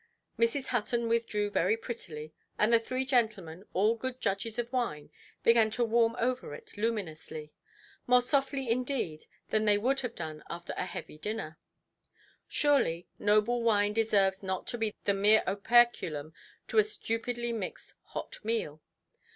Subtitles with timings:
[0.39, 0.69] Mrs.
[0.69, 5.11] Hutton withdrew very prettily; and the three gentlemen, all good judges of wine,
[5.43, 7.53] began to warm over it luminously,
[8.07, 11.59] more softly indeed than they would have done after a heavy dinner.
[12.47, 16.33] Surely, noble wine deserves not to be the mere operculum
[16.67, 18.81] to a stupidly mixed hot meal.